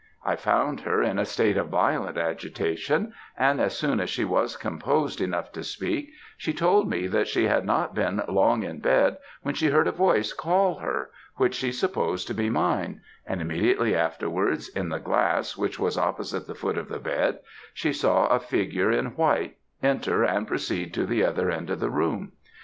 [0.25, 4.57] I found her in a state of violent agitation, and as soon as she was
[4.57, 9.17] composed enough to speak, she told me that she had not been long in bed
[9.43, 13.95] when she heard a voice call her, which she supposed to be mine, and immediately
[13.95, 17.37] afterwards, in the glass which was opposite the foot of the bed,
[17.71, 21.91] she saw a figure in white, enter and proceed to the other end of the
[21.91, 22.31] room.